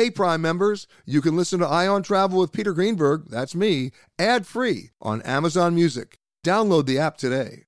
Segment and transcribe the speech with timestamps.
[0.00, 3.90] Hey, Prime members, you can listen to Eye on Travel with Peter Greenberg, that's me,
[4.18, 6.16] ad free on Amazon Music.
[6.42, 7.64] Download the app today.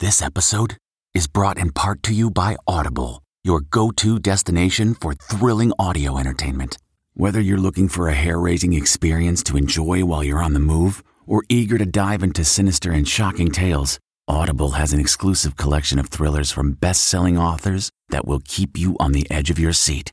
[0.00, 0.78] This episode
[1.12, 6.16] is brought in part to you by Audible, your go to destination for thrilling audio
[6.16, 6.78] entertainment.
[7.12, 11.04] Whether you're looking for a hair raising experience to enjoy while you're on the move
[11.26, 16.08] or eager to dive into sinister and shocking tales, Audible has an exclusive collection of
[16.08, 20.12] thrillers from best selling authors that will keep you on the edge of your seat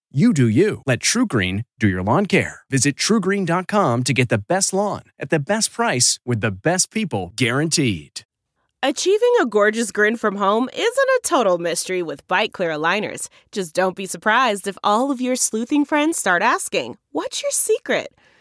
[0.13, 0.81] You do you.
[0.85, 2.61] Let TruGreen do your lawn care.
[2.69, 7.31] Visit trugreen.com to get the best lawn at the best price with the best people
[7.37, 8.23] guaranteed.
[8.83, 13.29] Achieving a gorgeous grin from home isn't a total mystery with Byte Clear aligners.
[13.53, 18.13] Just don't be surprised if all of your sleuthing friends start asking, What's your secret?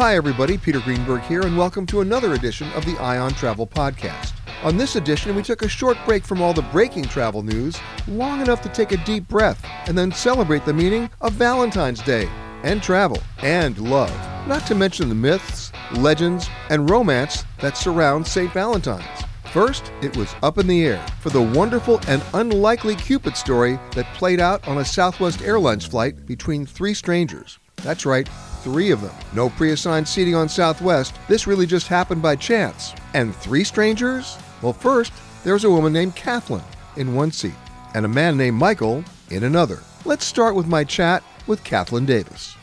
[0.00, 0.56] Hi, everybody.
[0.56, 4.32] Peter Greenberg here, and welcome to another edition of the Eye on Travel Podcast.
[4.62, 7.78] On this edition, we took a short break from all the breaking travel news,
[8.08, 12.30] long enough to take a deep breath and then celebrate the meaning of Valentine's Day
[12.62, 14.10] and travel and love,
[14.48, 18.50] not to mention the myths, legends, and romance that surround St.
[18.54, 19.04] Valentine's.
[19.52, 24.10] First, it was up in the air for the wonderful and unlikely Cupid story that
[24.14, 27.58] played out on a Southwest Airlines flight between three strangers.
[27.82, 28.30] That's right,
[28.62, 29.14] three of them.
[29.34, 31.14] No pre assigned seating on Southwest.
[31.28, 32.94] This really just happened by chance.
[33.14, 34.38] And three strangers?
[34.62, 35.12] Well, first,
[35.44, 36.62] there was a woman named Kathleen
[36.96, 37.54] in one seat
[37.94, 39.80] and a man named Michael in another.
[40.04, 42.56] Let's start with my chat with Kathleen Davis.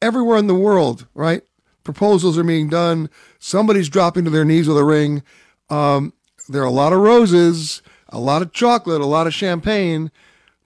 [0.00, 1.42] Everywhere in the world, right?
[1.84, 3.08] Proposals are being done.
[3.38, 5.22] Somebody's dropping to their knees with a ring.
[5.68, 6.12] Um,
[6.48, 10.10] there are a lot of roses, a lot of chocolate, a lot of champagne,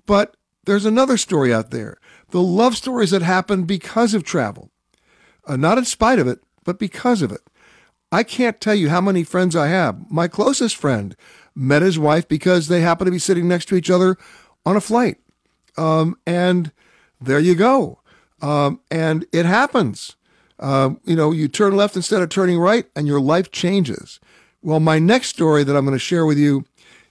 [0.06, 1.98] but there's another story out there
[2.30, 4.70] the love stories that happen because of travel.
[5.46, 7.40] Uh, not in spite of it, but because of it.
[8.10, 10.10] I can't tell you how many friends I have.
[10.10, 11.16] My closest friend
[11.54, 14.16] met his wife because they happened to be sitting next to each other
[14.64, 15.18] on a flight.
[15.76, 16.72] Um, and
[17.20, 18.00] there you go.
[18.42, 20.16] Um, and it happens.
[20.58, 24.20] Um, you know, you turn left instead of turning right, and your life changes.
[24.62, 26.64] Well, my next story that I'm going to share with you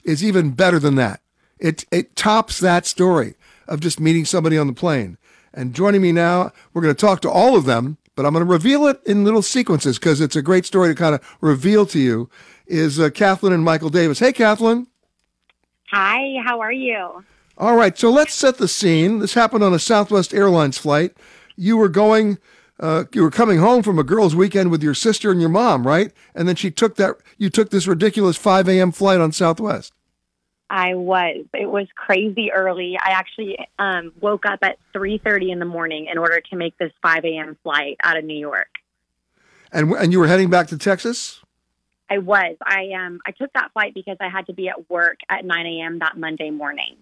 [0.04, 1.22] is even better than that.
[1.60, 3.36] It, it tops that story
[3.68, 5.18] of just meeting somebody on the plane.
[5.54, 8.46] And joining me now, we're going to talk to all of them but I'm going
[8.46, 11.86] to reveal it in little sequences because it's a great story to kind of reveal
[11.88, 12.30] to you.
[12.66, 14.20] Is uh, Kathleen and Michael Davis?
[14.20, 14.88] Hey, Kathleen.
[15.92, 17.24] Hi, how are you?
[17.58, 19.20] All right, so let's set the scene.
[19.20, 21.16] This happened on a Southwest Airlines flight.
[21.56, 22.38] You were going,
[22.80, 25.86] uh, you were coming home from a girls' weekend with your sister and your mom,
[25.86, 26.12] right?
[26.34, 27.18] And then she took that.
[27.38, 28.92] You took this ridiculous 5 a.m.
[28.92, 29.94] flight on Southwest.
[30.70, 31.46] I was.
[31.54, 32.98] It was crazy early.
[32.98, 36.92] I actually um, woke up at 3:30 in the morning in order to make this
[37.02, 37.58] 5 a.m.
[37.64, 38.70] flight out of New York.
[39.72, 41.42] And and you were heading back to Texas.
[42.10, 42.56] I was.
[42.62, 45.66] I um I took that flight because I had to be at work at 9
[45.66, 46.00] a.m.
[46.00, 46.98] that Monday morning.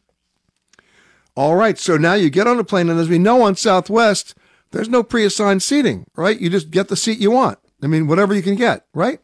[1.35, 1.77] All right.
[1.77, 4.35] So now you get on a plane, and as we know on Southwest,
[4.71, 6.39] there's no pre-assigned seating, right?
[6.39, 7.59] You just get the seat you want.
[7.81, 9.19] I mean, whatever you can get, right?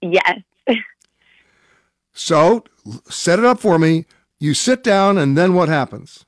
[0.00, 0.40] Yes.
[2.12, 2.64] So
[3.08, 4.06] set it up for me.
[4.38, 6.26] You sit down, and then what happens?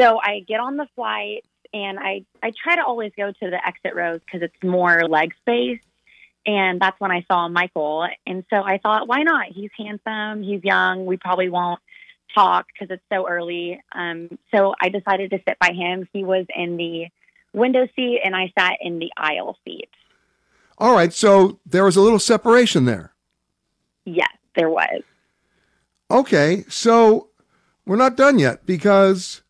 [0.00, 3.66] So I get on the flight, and I I try to always go to the
[3.66, 5.80] exit rows because it's more leg space.
[6.46, 8.08] And that's when I saw Michael.
[8.26, 9.48] And so I thought, why not?
[9.48, 10.42] He's handsome.
[10.42, 11.04] He's young.
[11.04, 11.80] We probably won't
[12.34, 13.80] talk because it's so early.
[13.92, 16.08] Um, so I decided to sit by him.
[16.12, 17.08] He was in the
[17.52, 19.90] window seat, and I sat in the aisle seat.
[20.78, 21.12] All right.
[21.12, 23.12] So there was a little separation there.
[24.06, 25.02] Yes, there was.
[26.10, 26.64] Okay.
[26.68, 27.28] So
[27.86, 29.42] we're not done yet because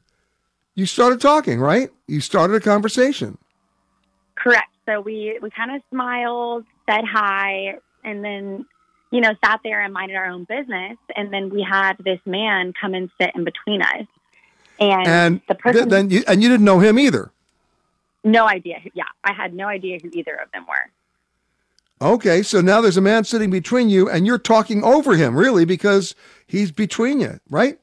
[0.75, 1.91] you started talking, right?
[2.07, 3.39] You started a conversation.
[4.35, 4.69] Correct.
[4.87, 8.67] So we we kind of smiled, said hi, and then
[9.11, 10.97] you know sat there and minded our own business.
[11.17, 14.07] And then we had this man come and sit in between us,
[14.79, 17.31] and, And the person th- then you, and you didn't know him either.
[18.25, 18.81] no idea.
[18.83, 20.91] Who, yeah, I had no idea who either of them were.
[22.03, 25.67] Okay, so now there's a man sitting between you, and you're talking over him, really,
[25.67, 26.15] because
[26.47, 27.79] he's between you, right?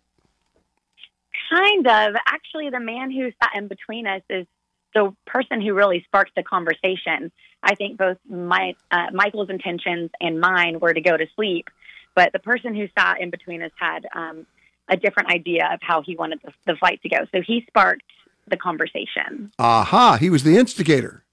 [1.52, 2.16] Kind of.
[2.26, 4.48] Actually, the man who sat in between us is
[4.96, 7.32] the person who really sparked the conversation.
[7.62, 11.70] I think both my uh, Michael's intentions and mine were to go to sleep,
[12.16, 14.48] but the person who sat in between us had um,
[14.90, 17.18] a different idea of how he wanted the, the flight to go.
[17.32, 18.04] So he sparked
[18.48, 19.52] the conversation.
[19.60, 21.24] Aha, he was the instigator.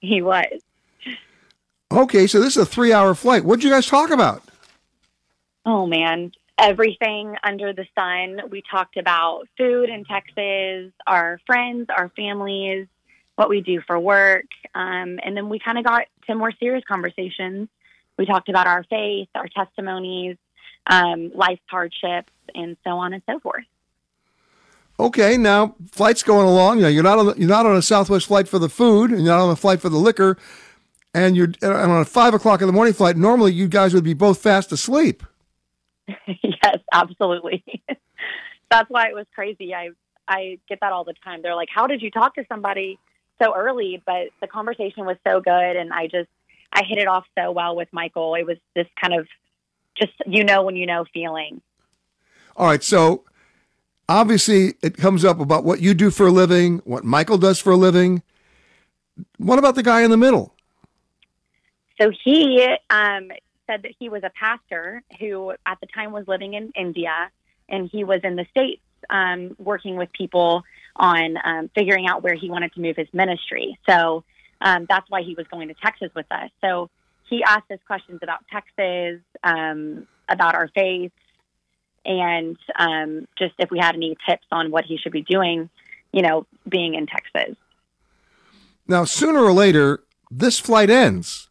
[0.00, 0.60] He was.
[1.94, 3.44] Okay, so this is a three-hour flight.
[3.44, 4.42] What'd you guys talk about?
[5.64, 8.50] Oh man, everything under the sun.
[8.50, 12.88] We talked about food in Texas, our friends, our families,
[13.36, 16.82] what we do for work, um, and then we kind of got to more serious
[16.86, 17.68] conversations.
[18.18, 20.36] We talked about our faith, our testimonies,
[20.88, 23.64] um, life's hardships, and so on and so forth.
[24.98, 26.80] Okay, now flight's going along.
[26.80, 29.20] Know, you're not on the, you're not on a Southwest flight for the food, and
[29.20, 30.36] you're not on a flight for the liquor,
[31.14, 33.16] and you're and on a five o'clock in the morning flight.
[33.16, 35.22] Normally, you guys would be both fast asleep.
[36.26, 37.64] yes, absolutely.
[38.70, 39.74] That's why it was crazy.
[39.74, 39.90] I
[40.26, 41.40] I get that all the time.
[41.42, 42.98] They're like, "How did you talk to somebody
[43.40, 46.28] so early?" But the conversation was so good, and I just
[46.72, 48.34] I hit it off so well with Michael.
[48.34, 49.28] It was this kind of
[49.96, 51.62] just you know when you know feeling.
[52.56, 53.24] All right, so
[54.08, 57.72] obviously it comes up about what you do for a living, what Michael does for
[57.72, 58.22] a living.
[59.38, 60.53] What about the guy in the middle?
[62.04, 63.30] So he um,
[63.66, 67.30] said that he was a pastor who at the time was living in India,
[67.66, 70.64] and he was in the states um, working with people
[70.96, 73.78] on um, figuring out where he wanted to move his ministry.
[73.88, 74.22] So
[74.60, 76.50] um, that's why he was going to Texas with us.
[76.60, 76.90] So
[77.30, 81.12] he asked us questions about Texas, um, about our faith,
[82.04, 85.70] and um, just if we had any tips on what he should be doing,
[86.12, 87.56] you know, being in Texas.
[88.86, 91.48] Now, sooner or later, this flight ends.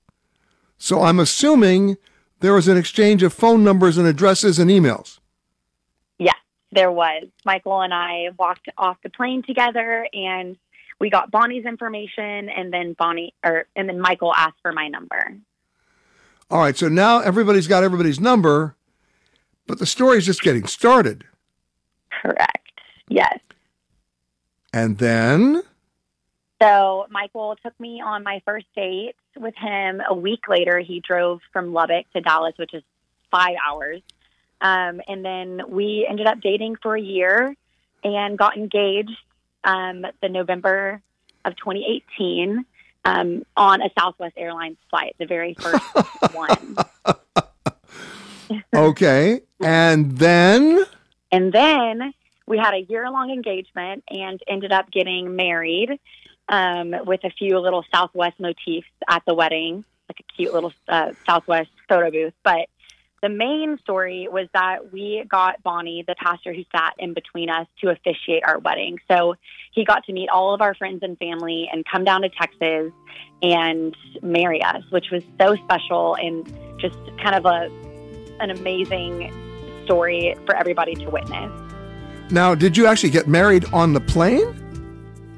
[0.84, 1.96] So I'm assuming
[2.42, 5.20] there was an exchange of phone numbers and addresses and emails.
[6.20, 6.36] Yes,
[6.74, 7.24] there was.
[7.46, 10.58] Michael and I walked off the plane together and
[11.00, 15.38] we got Bonnie's information and then Bonnie or and then Michael asked for my number.
[16.52, 18.75] All right, so now everybody's got everybody's number,
[19.66, 21.24] but the story's just getting started.
[22.22, 22.82] Correct.
[23.08, 23.40] Yes.
[24.74, 25.63] And then
[26.62, 30.01] So Michael took me on my first date with him.
[30.07, 32.83] A week later, he drove from Lubbock to Dallas, which is
[33.31, 34.01] five hours.
[34.62, 37.55] Um, and then we ended up dating for a year
[38.03, 39.12] and got engaged
[39.63, 41.01] um, the November
[41.43, 42.65] of 2018
[43.05, 45.83] um, on a Southwest Airlines flight, the very first
[46.33, 46.77] one.
[48.75, 50.86] okay, and then
[51.31, 52.13] And then
[52.45, 56.00] we had a year long engagement and ended up getting married
[56.50, 61.13] um, with a few little Southwest motifs at the wedding, like a cute little uh,
[61.25, 62.33] Southwest photo booth.
[62.43, 62.67] But
[63.21, 67.67] the main story was that we got Bonnie, the pastor who sat in between us,
[67.79, 69.00] to officiate our wedding.
[69.09, 69.35] So
[69.71, 72.91] he got to meet all of our friends and family and come down to Texas
[73.41, 76.45] and marry us, which was so special and
[76.79, 77.71] just kind of a
[78.41, 79.31] an amazing
[79.85, 81.51] story for everybody to witness.
[82.29, 84.59] Now, did you actually get married on the plane?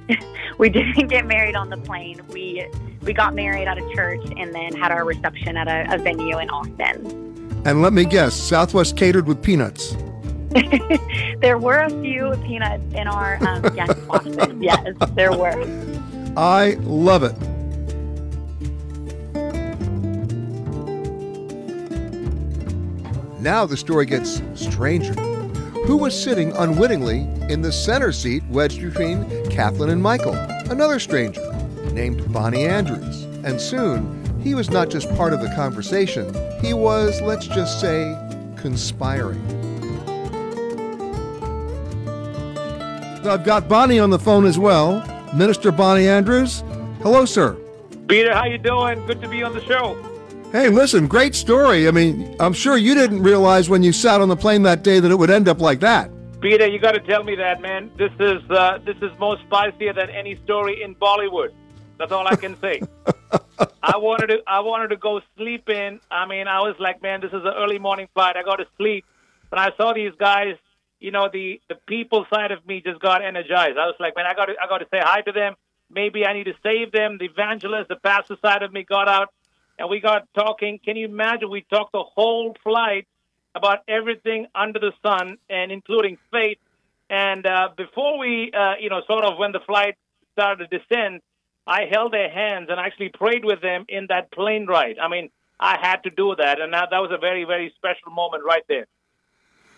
[0.58, 2.22] we didn't get married on the plane.
[2.30, 2.68] We
[3.02, 6.40] we got married at a church and then had our reception at a, a venue
[6.40, 7.62] in Austin.
[7.66, 9.96] And let me guess, Southwest catered with peanuts.
[11.42, 14.38] there were a few peanuts in our um, guest boxes.
[14.60, 15.64] Yes, there were.
[16.38, 17.36] I love it.
[23.42, 25.35] Now the story gets stranger.
[25.86, 30.34] Who was sitting unwittingly in the center seat wedged between Kathleen and Michael?
[30.34, 31.44] Another stranger
[31.92, 33.26] named Bonnie Andrews.
[33.46, 38.18] And soon, he was not just part of the conversation, he was, let's just say,
[38.56, 39.40] conspiring.
[43.24, 45.06] I've got Bonnie on the phone as well.
[45.36, 46.64] Minister Bonnie Andrews.
[47.04, 47.56] Hello, sir.
[48.08, 49.06] Peter, how you doing?
[49.06, 50.15] Good to be on the show.
[50.56, 51.86] Hey, listen, great story.
[51.86, 55.02] I mean, I'm sure you didn't realize when you sat on the plane that day
[55.02, 56.10] that it would end up like that.
[56.40, 57.92] Peter, you got to tell me that, man.
[57.98, 61.50] This is uh, this is more spicier than any story in Bollywood.
[61.98, 62.82] That's all I can say.
[63.84, 66.00] I wanted to I wanted to go sleep in.
[66.10, 68.38] I mean, I was like, man, this is an early morning flight.
[68.38, 69.04] I got to sleep.
[69.50, 70.56] But I saw these guys,
[71.02, 73.78] you know, the the people side of me just got energized.
[73.78, 75.56] I was like, man, I got to I got to say hi to them.
[75.92, 77.18] Maybe I need to save them.
[77.18, 79.34] The evangelist, the pastor side of me got out
[79.78, 80.80] and we got talking.
[80.84, 81.50] Can you imagine?
[81.50, 83.08] We talked the whole flight
[83.56, 86.58] about everything under the sun, and including faith.
[87.10, 89.96] And uh, before we, uh, you know, sort of when the flight
[90.34, 91.22] started to descend,
[91.66, 94.98] I held their hands and actually prayed with them in that plane ride.
[95.00, 95.30] I mean,
[95.60, 98.64] I had to do that, and that, that was a very, very special moment right
[98.68, 98.88] there.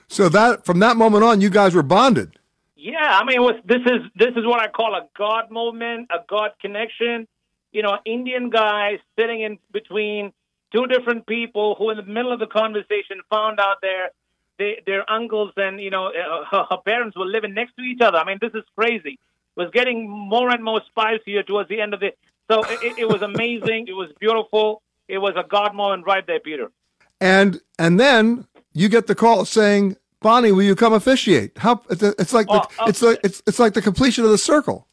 [0.07, 2.39] So that from that moment on, you guys were bonded.
[2.75, 6.09] Yeah, I mean, it was this is this is what I call a God moment,
[6.11, 7.27] a God connection
[7.71, 10.31] you know, Indian guy sitting in between
[10.71, 14.11] two different people who, in the middle of the conversation, found out their
[14.57, 18.01] they, their uncles and you know uh, her, her, parents were living next to each
[18.01, 18.17] other.
[18.17, 19.19] I mean, this is crazy.
[19.55, 22.17] It was getting more and more spicier towards the end of it.
[22.49, 23.87] So it, it was amazing.
[23.87, 24.81] It was beautiful.
[25.07, 26.71] It was a God moment right there, Peter.
[27.19, 32.33] And and then you get the call saying, "Bonnie, will you come officiate?" How it's
[32.33, 34.86] like the, oh, it's like it's it's like the completion of the circle.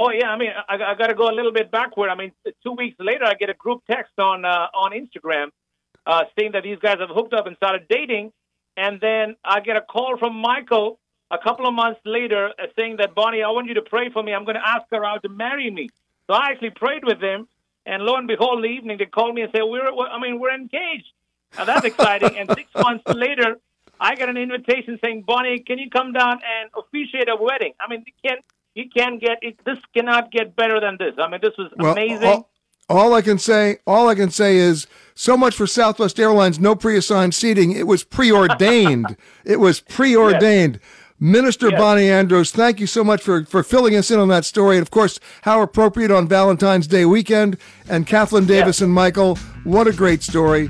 [0.00, 2.08] Oh yeah, I mean, I, I got to go a little bit backward.
[2.08, 2.30] I mean,
[2.62, 5.48] two weeks later, I get a group text on uh, on Instagram
[6.06, 8.32] uh, saying that these guys have hooked up and started dating,
[8.76, 11.00] and then I get a call from Michael
[11.32, 14.22] a couple of months later uh, saying that Bonnie, I want you to pray for
[14.22, 14.32] me.
[14.32, 15.90] I'm going to ask her out to marry me.
[16.28, 17.48] So I actually prayed with them,
[17.84, 20.38] and lo and behold, in the evening they called me and said, "We're, I mean,
[20.38, 21.10] we're engaged."
[21.56, 22.38] Now that's exciting.
[22.38, 23.58] and six months later,
[23.98, 27.88] I got an invitation saying, "Bonnie, can you come down and officiate a wedding?" I
[27.90, 28.44] mean, can't
[28.78, 29.58] you can't get it.
[29.64, 31.14] This cannot get better than this.
[31.18, 32.28] I mean, this was well, amazing.
[32.28, 32.50] All,
[32.88, 36.60] all, I can say, all I can say is so much for Southwest Airlines.
[36.60, 37.72] No pre-assigned seating.
[37.72, 39.16] It was preordained.
[39.44, 40.78] it was preordained.
[40.80, 40.90] Yes.
[41.20, 41.80] Minister yes.
[41.80, 44.76] Bonnie Andrews, thank you so much for, for filling us in on that story.
[44.76, 47.58] And of course, how appropriate on Valentine's Day weekend.
[47.88, 48.82] And Kathleen Davis yes.
[48.82, 50.68] and Michael, what a great story.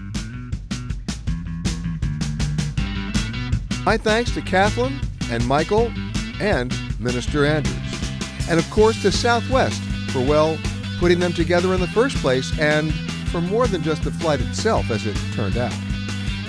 [3.84, 4.98] My thanks to Kathleen
[5.30, 5.92] and Michael
[6.40, 7.87] and Minister Andrews
[8.48, 10.58] and of course to Southwest for, well,
[10.98, 12.92] putting them together in the first place and
[13.30, 15.74] for more than just the flight itself, as it turned out.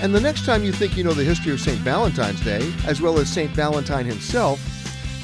[0.00, 1.78] And the next time you think you know the history of St.
[1.78, 3.50] Valentine's Day, as well as St.
[3.50, 4.58] Valentine himself,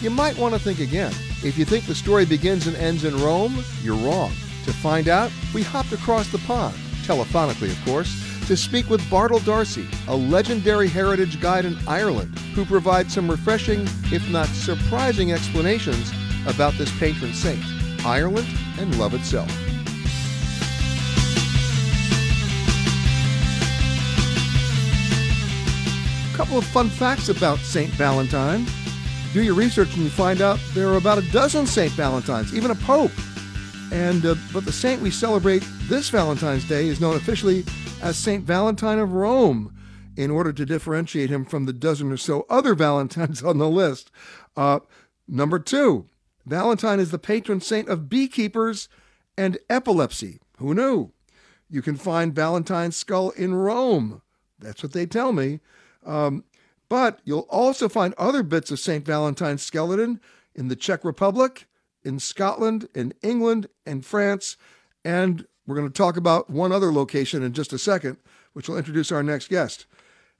[0.02, 1.12] you might want to think again.
[1.42, 4.32] If you think the story begins and ends in Rome, you're wrong.
[4.64, 9.38] To find out, we hopped across the pond, telephonically of course, to speak with Bartle
[9.40, 16.12] D'Arcy, a legendary heritage guide in Ireland, who provides some refreshing, if not surprising, explanations
[16.46, 17.62] about this patron saint,
[18.04, 18.46] Ireland,
[18.78, 19.50] and love itself.
[26.32, 27.90] A couple of fun facts about St.
[27.92, 28.66] Valentine.
[29.32, 31.92] Do your research and you find out there are about a dozen St.
[31.92, 33.12] Valentines, even a pope.
[33.92, 37.64] And uh, but the saint we celebrate this Valentine's Day is known officially
[38.02, 39.72] as Saint Valentine of Rome,
[40.16, 44.10] in order to differentiate him from the dozen or so other Valentines on the list.
[44.56, 44.80] Uh,
[45.28, 46.08] number two,
[46.46, 48.88] Valentine is the patron saint of beekeepers
[49.36, 50.38] and epilepsy.
[50.58, 51.12] Who knew?
[51.68, 54.22] You can find Valentine's skull in Rome.
[54.58, 55.60] That's what they tell me.
[56.04, 56.44] Um,
[56.88, 59.04] but you'll also find other bits of St.
[59.04, 60.20] Valentine's skeleton
[60.54, 61.66] in the Czech Republic,
[62.04, 64.56] in Scotland, in England, and France,
[65.04, 68.18] and We're going to talk about one other location in just a second,
[68.52, 69.86] which will introduce our next guest.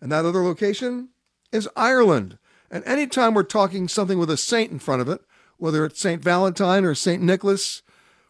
[0.01, 1.09] And that other location
[1.51, 2.39] is Ireland.
[2.71, 5.21] And anytime we're talking something with a saint in front of it,
[5.59, 6.23] whether it's St.
[6.23, 7.23] Valentine or St.
[7.23, 7.83] Nicholas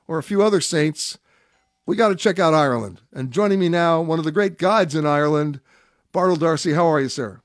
[0.06, 1.18] or a few other saints,
[1.87, 3.00] we got to check out Ireland.
[3.12, 5.61] And joining me now, one of the great guides in Ireland,
[6.12, 6.73] Bartle D'Arcy.
[6.73, 7.40] How are you, sir?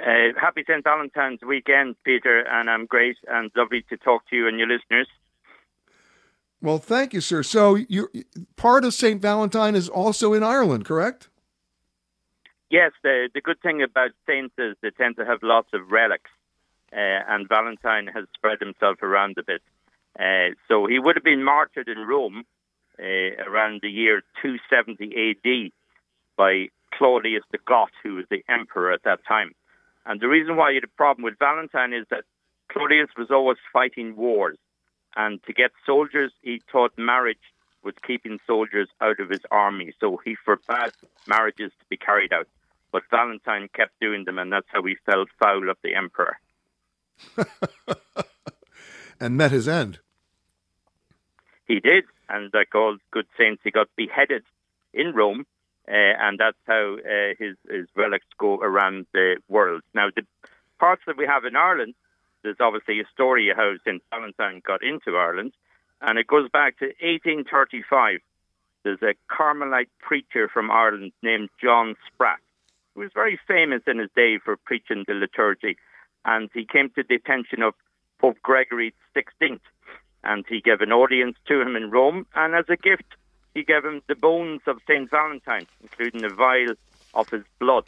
[0.00, 0.82] Uh, happy St.
[0.82, 5.08] Valentine's weekend, Peter, and I'm great and lovely to talk to you and your listeners.
[6.62, 7.42] Well, thank you, sir.
[7.42, 8.08] So, you
[8.56, 9.20] part of St.
[9.20, 11.28] Valentine is also in Ireland, correct?
[12.70, 16.30] Yes, the, the good thing about saints is they tend to have lots of relics,
[16.92, 19.62] uh, and Valentine has spread himself around a bit.
[20.18, 22.44] Uh, so he would have been martyred in Rome
[22.98, 23.04] uh,
[23.46, 25.70] around the year 270 AD
[26.36, 29.52] by Claudius the Goth, who was the emperor at that time.
[30.04, 32.24] And the reason why you had a problem with Valentine is that
[32.68, 34.58] Claudius was always fighting wars.
[35.16, 37.38] And to get soldiers, he thought marriage
[37.82, 39.92] was keeping soldiers out of his army.
[40.00, 40.92] So he forbade
[41.26, 42.48] marriages to be carried out.
[42.92, 46.38] But Valentine kept doing them, and that's how he fell foul of the emperor.
[49.20, 49.98] and met his end.
[51.66, 54.42] He did, and like all good saints, he got beheaded
[54.92, 55.46] in Rome,
[55.88, 59.82] uh, and that's how uh, his his relics go around the world.
[59.94, 60.22] Now, the
[60.78, 61.94] parts that we have in Ireland,
[62.42, 64.02] there's obviously a story of how St.
[64.10, 65.52] Valentine got into Ireland,
[66.00, 68.20] and it goes back to 1835.
[68.82, 72.40] There's a Carmelite preacher from Ireland named John Spratt,
[72.94, 75.76] who was very famous in his day for preaching the liturgy,
[76.24, 77.74] and he came to the attention of
[78.18, 79.60] Pope Gregory XVI,
[80.22, 83.16] and he gave an audience to him in Rome, and as a gift,
[83.54, 86.74] he gave him the bones of Saint Valentine, including a vial
[87.14, 87.84] of his blood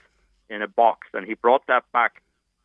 [0.48, 2.22] in a box, and he brought that back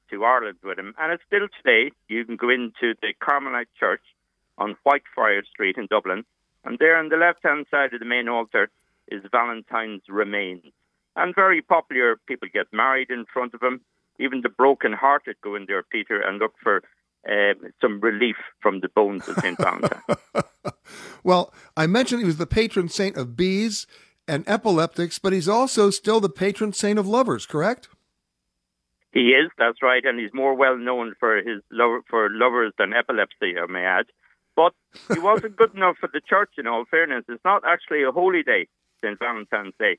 [0.09, 0.95] to Ireland with him.
[0.97, 1.91] And it's still today.
[2.07, 4.01] You can go into the Carmelite Church
[4.57, 6.25] on Whitefriars Street in Dublin,
[6.63, 8.69] and there on the left-hand side of the main altar
[9.09, 10.63] is Valentine's remains.
[11.15, 12.17] And very popular.
[12.27, 13.81] People get married in front of him.
[14.19, 16.83] Even the broken-hearted go in there, Peter, and look for
[17.29, 19.57] uh, some relief from the bones of St.
[19.57, 20.01] Valentine.
[21.24, 23.86] well, I mentioned he was the patron saint of bees
[24.27, 27.89] and epileptics, but he's also still the patron saint of lovers, correct?
[29.12, 32.93] He is, that's right, and he's more well known for his lo- for lovers than
[32.93, 34.06] epilepsy, I may add.
[34.56, 34.73] But
[35.13, 37.25] he wasn't good enough for the church, in all fairness.
[37.30, 38.67] It's not actually a holy day,
[39.03, 39.17] St.
[39.17, 39.97] Valentine's Day.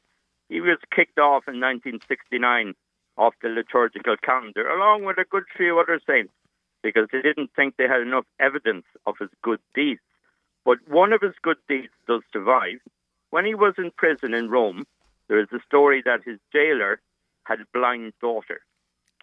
[0.48, 2.74] He was kicked off in 1969
[3.18, 6.32] off the liturgical calendar, along with a good few other saints
[6.82, 10.00] because they didn't think they had enough evidence of his good deeds.
[10.64, 12.78] But one of his good deeds does survive.
[13.30, 14.86] When he was in prison in Rome,
[15.28, 17.00] there is a story that his jailer
[17.44, 18.60] had a blind daughter,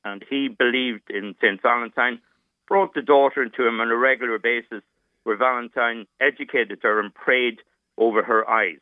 [0.04, 1.62] and he believed in St.
[1.62, 2.20] Valentine,
[2.68, 4.84] brought the daughter to him on a regular basis,
[5.24, 7.60] where Valentine educated her and prayed
[7.98, 8.80] over her eyes.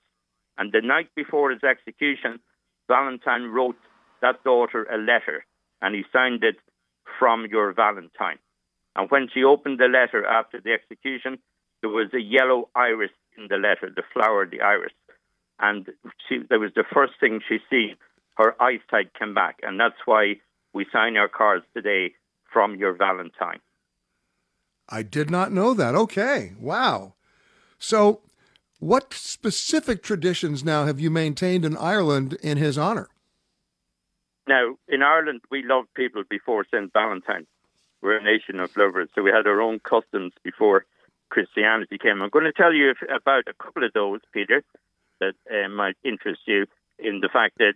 [0.58, 2.39] And the night before his execution,
[2.88, 3.78] Valentine wrote
[4.23, 5.45] that daughter a letter,
[5.81, 6.55] and he signed it
[7.19, 8.39] from your Valentine.
[8.95, 11.38] And when she opened the letter after the execution,
[11.81, 14.93] there was a yellow iris in the letter, the flower, the iris.
[15.59, 15.89] And
[16.27, 17.97] she, that was the first thing she seen.
[18.36, 19.59] Her eyesight came back.
[19.62, 20.36] And that's why
[20.73, 22.13] we sign our cards today
[22.51, 23.59] from your Valentine.
[24.89, 25.95] I did not know that.
[25.95, 26.53] Okay.
[26.59, 27.13] Wow.
[27.79, 28.21] So,
[28.79, 33.09] what specific traditions now have you maintained in Ireland in his honor?
[34.47, 36.91] Now, in Ireland, we loved people before St.
[36.91, 37.47] Valentine.
[38.01, 40.86] We're a nation of lovers, so we had our own customs before
[41.29, 42.21] Christianity came.
[42.21, 44.62] I'm going to tell you about a couple of those, Peter,
[45.19, 46.65] that uh, might interest you
[46.99, 47.73] in the fact that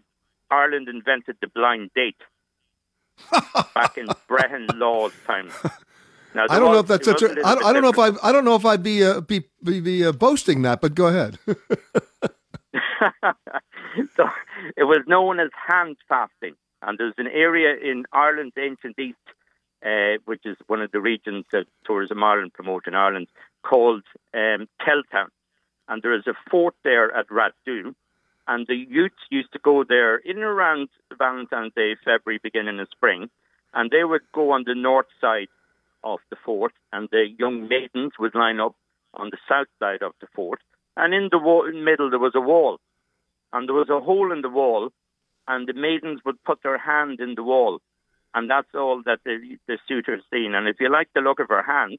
[0.51, 2.21] Ireland invented the blind date
[3.73, 5.49] back in Brehon Law's time.
[6.35, 7.41] Now, I don't was, know if that's such a.
[7.45, 8.11] I, I don't know if I.
[8.21, 11.07] I don't know if I'd be uh, be be, be uh, boasting that, but go
[11.07, 11.39] ahead.
[14.15, 14.29] so
[14.75, 19.17] it was known as hand fasting, and there's an area in Ireland's ancient east
[19.85, 23.27] uh, which is one of the regions that Tourism Ireland promote in Ireland,
[23.63, 25.29] called um, Teltown.
[25.87, 27.95] And there is a fort there at Rathdown.
[28.47, 33.29] And the youths used to go there in around Valentine's Day, February, beginning of spring.
[33.73, 35.49] And they would go on the north side
[36.03, 38.75] of the fort, and the young maidens would line up
[39.13, 40.59] on the south side of the fort.
[40.95, 42.79] And in the wall, in middle, there was a wall.
[43.53, 44.89] And there was a hole in the wall,
[45.47, 47.79] and the maidens would put their hand in the wall
[48.37, 50.53] and that's all that the, the suitor's seen.
[50.53, 51.97] And if you liked the look of her hand,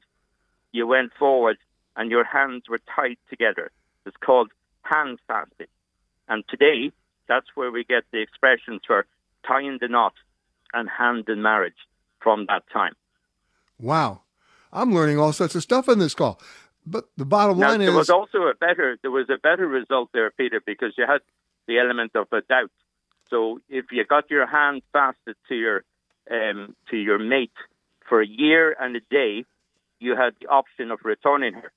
[0.71, 1.57] you went forward
[1.97, 3.71] and your hands were tied together.
[4.05, 4.49] It's called
[4.83, 5.67] hand fasting.
[6.29, 6.93] And today,
[7.27, 9.05] that's where we get the expressions for
[9.45, 10.13] tying the knot
[10.73, 11.87] and hand in marriage
[12.21, 12.93] from that time.
[13.77, 14.21] Wow.
[14.71, 16.39] I'm learning all sorts of stuff in this call.
[16.89, 19.37] But the bottom now, line there is there was also a better there was a
[19.37, 21.21] better result there, Peter, because you had
[21.67, 22.71] the element of a doubt.
[23.29, 25.83] So if you got your hand fasted to your
[26.31, 27.51] um, to your mate
[28.07, 29.45] for a year and a day,
[29.99, 31.71] you had the option of returning her,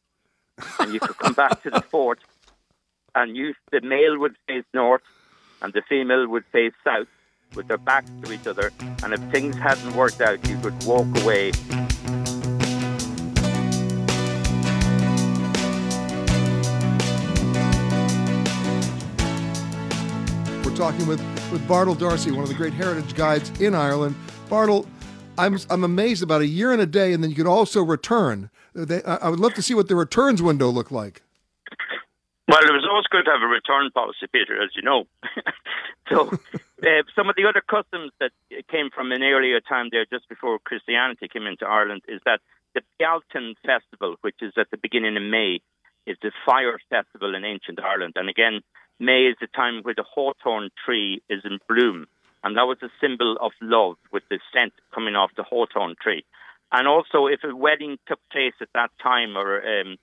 [0.81, 2.21] and you could come back to the fort,
[3.15, 5.03] and you the male would face north,
[5.61, 7.09] and the female would face south,
[7.55, 8.73] with their backs to each other.
[9.03, 11.53] And if things hadn't worked out, you could walk away
[20.83, 21.21] talking with,
[21.53, 24.17] with Bartle D'Arcy, one of the great heritage guides in Ireland.
[24.49, 24.85] Bartle,
[25.39, 28.51] I'm, I'm amazed about a year and a day, and then you could also return.
[28.75, 31.23] They, I would love to see what the returns window looked like.
[32.49, 35.05] Well, it was always good to have a return policy, Peter, as you know.
[36.09, 36.31] so,
[36.83, 38.33] uh, some of the other customs that
[38.69, 42.41] came from an earlier time there, just before Christianity came into Ireland, is that
[42.75, 45.61] the Bealtaine Festival, which is at the beginning of May,
[46.09, 48.15] is the fire festival in ancient Ireland.
[48.17, 48.63] And again,
[49.03, 52.07] May is the time where the hawthorn tree is in bloom.
[52.45, 56.25] And that was a symbol of love with the scent coming off the hawthorn tree.
[56.71, 59.97] And also, if a wedding took place at that time, or um,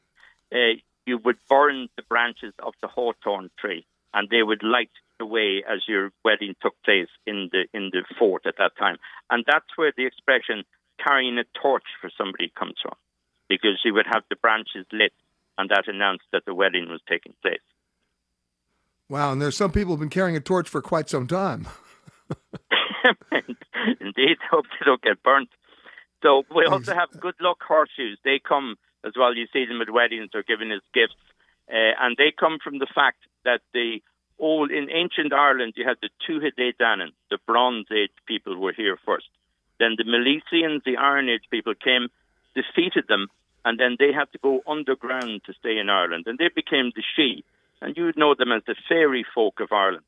[0.53, 5.25] uh, you would burn the branches of the hawthorn tree, and they would light the
[5.25, 8.97] way as your wedding took place in the in the fort at that time.
[9.29, 10.63] And that's where the expression
[11.03, 12.95] "carrying a torch" for somebody comes from,
[13.47, 15.13] because you would have the branches lit,
[15.57, 17.67] and that announced that the wedding was taking place.
[19.09, 21.67] Wow, and there's some people who've been carrying a torch for quite some time.
[23.99, 25.49] Indeed, hope they don't get burnt.
[26.21, 28.17] So we also have good luck horseshoes.
[28.23, 29.33] They come as well.
[29.33, 31.15] You see them at weddings or given as gifts,
[31.69, 34.01] uh, and they come from the fact that the
[34.37, 38.97] old in ancient Ireland you had the Tuatha Danann, the Bronze Age people were here
[39.05, 39.27] first.
[39.79, 42.09] Then the Milesians, the Iron Age people came,
[42.53, 43.27] defeated them,
[43.63, 47.03] and then they had to go underground to stay in Ireland, and they became the
[47.17, 47.43] Sídhe,
[47.81, 50.05] and you would know them as the fairy folk of Ireland.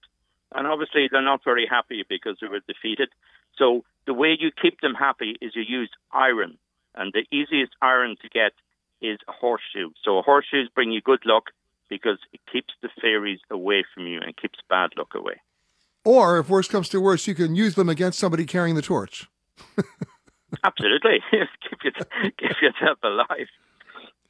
[0.54, 3.10] And obviously, they're not very happy because they were defeated.
[3.58, 6.58] So the way you keep them happy is you use iron,
[6.96, 8.52] and the easiest iron to get
[9.02, 9.90] is a horseshoe.
[10.04, 11.46] So horseshoes bring you good luck
[11.90, 15.42] because it keeps the fairies away from you and keeps bad luck away.
[16.04, 19.30] Or if worse comes to worse, you can use them against somebody carrying the torch.
[20.64, 21.94] Absolutely, keep, your,
[22.38, 23.48] keep yourself alive.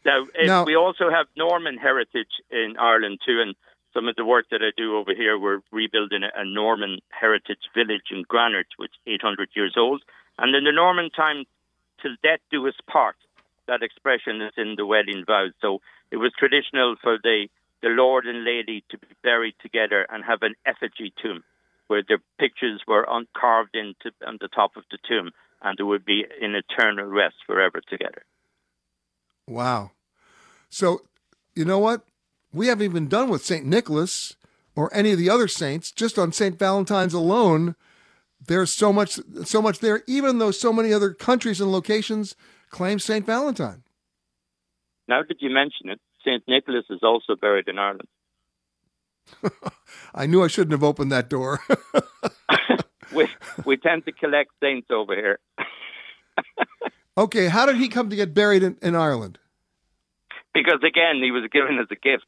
[0.06, 3.56] Now, eh, Now- we also have Norman heritage in Ireland too, and
[3.94, 8.10] some of the work that I do over here, we're rebuilding a, Norman heritage village
[8.10, 10.02] in Granard, which is 800 years old.
[10.38, 11.46] And in the Norman time,
[12.02, 13.18] till death do us part,
[13.68, 15.52] that expression is in the wedding vows.
[15.62, 17.48] So it was traditional for the,
[17.82, 21.44] the Lord and Lady to be buried together and have an effigy tomb,
[21.88, 26.06] where their pictures were carved into on the top of the tomb, and they would
[26.06, 28.24] be in eternal rest forever together.
[29.52, 29.92] Wow.
[30.70, 31.02] So,
[31.56, 32.06] you know what?
[32.54, 33.66] We haven't even done with St.
[33.66, 34.36] Nicholas
[34.76, 35.92] or any of the other saints.
[35.92, 36.58] Just on St.
[36.58, 37.76] Valentine's alone,
[38.46, 42.36] there's so much so much there, even though so many other countries and locations
[42.70, 43.26] claim St.
[43.26, 43.84] Valentine.
[45.08, 46.44] Now that you mention it, St.
[46.48, 48.08] Nicholas is also buried in Ireland.
[50.16, 51.62] I knew I shouldn't have opened that door.
[53.14, 53.28] We,
[53.66, 55.40] we tend to collect saints over here.
[57.18, 59.38] okay, how did he come to get buried in, in Ireland?
[60.54, 62.28] Because again, he was given as a gift.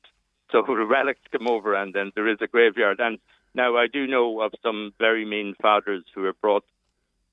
[0.51, 2.99] So the relics come over, and then there is a graveyard.
[2.99, 3.19] And
[3.53, 6.65] now I do know of some very mean fathers who have brought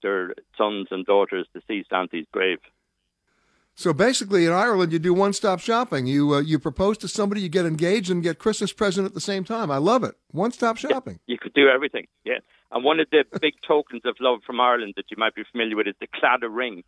[0.02, 2.58] their sons and daughters to see Santi's grave.
[3.74, 6.06] So basically, in Ireland, you do one-stop shopping.
[6.06, 9.20] You uh, you propose to somebody, you get engaged, and get Christmas present at the
[9.20, 9.70] same time.
[9.70, 10.16] I love it.
[10.32, 11.18] One-stop shopping.
[11.26, 12.40] You could do everything, yeah.
[12.72, 15.76] And one of the big tokens of love from Ireland that you might be familiar
[15.76, 16.84] with is the Claddagh Ring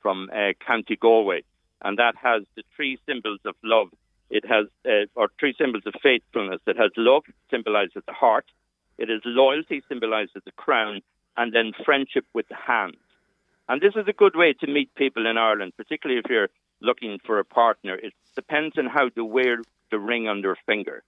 [0.00, 1.42] from uh, County Galway,
[1.82, 3.88] and that has the three symbols of love.
[4.30, 6.60] It has, uh, or three symbols of faithfulness.
[6.66, 8.46] It has love, symbolized as the heart.
[8.98, 11.00] It is loyalty, symbolized as the crown,
[11.36, 12.96] and then friendship with the hand.
[13.68, 16.48] And this is a good way to meet people in Ireland, particularly if you're
[16.80, 17.94] looking for a partner.
[17.94, 21.02] It depends on how they wear the ring on their finger.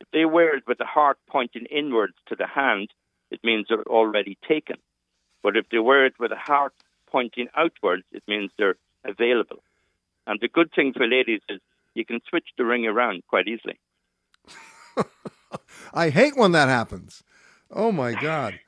[0.00, 2.90] If they wear it with the heart pointing inwards to the hand,
[3.30, 4.76] it means they're already taken.
[5.42, 6.74] But if they wear it with a heart
[7.10, 9.62] pointing outwards, it means they're available.
[10.26, 11.60] And the good thing for ladies is
[11.94, 13.78] you can switch the ring around quite easily.
[15.94, 17.22] I hate when that happens.
[17.70, 18.58] Oh my God.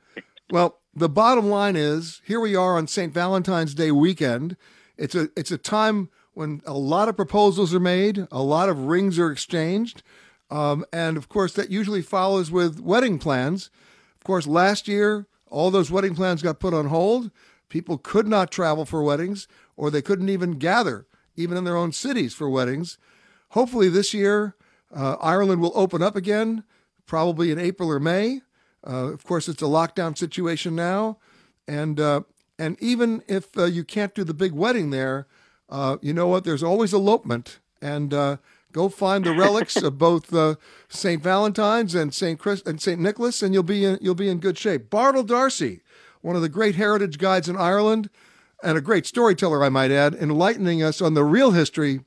[0.49, 3.13] Well, the bottom line is here we are on St.
[3.13, 4.57] Valentine's Day weekend.
[4.97, 8.85] It's a it's a time when a lot of proposals are made, a lot of
[8.85, 10.03] rings are exchanged,
[10.49, 13.69] um, and of course that usually follows with wedding plans.
[14.15, 17.31] Of course, last year all those wedding plans got put on hold.
[17.69, 21.05] People could not travel for weddings, or they couldn't even gather,
[21.37, 22.97] even in their own cities, for weddings.
[23.51, 24.55] hopefully this year,
[24.93, 26.63] uh, Ireland will open up again,
[27.05, 28.41] probably in April or May.
[28.85, 31.17] Uh, of course, it's a lockdown situation now,
[31.67, 32.21] and uh,
[32.57, 35.27] and even if uh, you can't do the big wedding there,
[35.69, 36.43] uh, you know what?
[36.43, 38.37] There's always elopement, and uh,
[38.71, 40.33] go find the relics of both
[40.87, 44.39] Saint Valentine's and Saint Chris and Saint Nicholas, and you'll be in, you'll be in
[44.39, 44.89] good shape.
[44.89, 45.81] Bartle D'Arcy,
[46.21, 48.09] one of the great heritage guides in Ireland,
[48.63, 52.01] and a great storyteller, I might add, enlightening us on the real history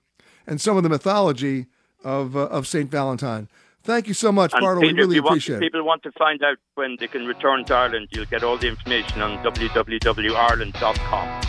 [0.46, 1.66] and some of the mythology
[2.04, 3.48] of uh, of Saint Valentine.
[3.82, 4.82] Thank you so much, and Bartle.
[4.82, 5.66] Peter, we really want, appreciate if it.
[5.66, 8.68] people want to find out when they can return to Ireland, you'll get all the
[8.68, 11.40] information on www.ireland.com.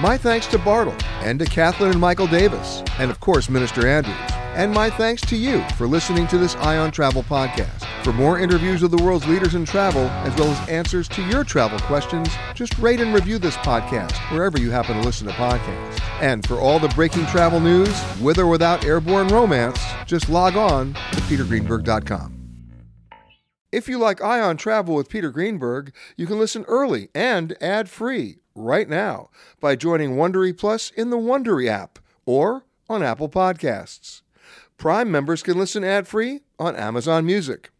[0.00, 4.16] My thanks to Bartle and to Kathleen and Michael Davis, and of course, Minister Andrews.
[4.54, 7.89] And my thanks to you for listening to this Eye on Travel podcast.
[8.02, 11.44] For more interviews with the world's leaders in travel, as well as answers to your
[11.44, 16.00] travel questions, just rate and review this podcast wherever you happen to listen to podcasts.
[16.22, 20.94] And for all the breaking travel news, with or without airborne romance, just log on
[20.94, 22.38] to petergreenberg.com.
[23.70, 28.38] If you like Eye on Travel with Peter Greenberg, you can listen early and ad-free
[28.54, 29.28] right now
[29.60, 34.22] by joining Wondery Plus in the Wondery app or on Apple Podcasts.
[34.78, 37.70] Prime members can listen ad-free on Amazon Music.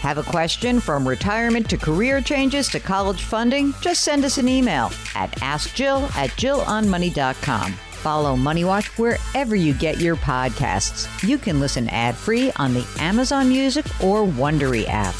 [0.00, 3.74] Have a question from retirement to career changes to college funding?
[3.80, 7.72] Just send us an email at askjill at jillonmoney.com.
[7.72, 11.08] Follow Money Watch wherever you get your podcasts.
[11.28, 15.16] You can listen ad-free on the Amazon Music or Wondery app.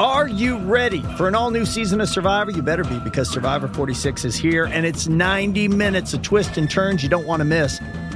[0.00, 2.50] Are you ready for an all new season of Survivor?
[2.50, 6.70] You better be because Survivor 46 is here and it's 90 minutes of twists and
[6.70, 7.80] turns you don't want to miss.